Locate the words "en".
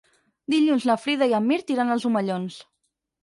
1.39-1.45